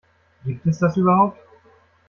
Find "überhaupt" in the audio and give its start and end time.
0.97-1.37